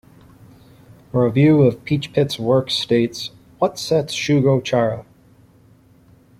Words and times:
A 1.13 1.19
review 1.19 1.61
of 1.61 1.85
Peach 1.85 2.11
Pit's 2.11 2.39
work 2.39 2.71
states; 2.71 3.29
What 3.59 3.77
sets 3.77 4.15
Shugo 4.15 4.59
Chara! 4.59 5.05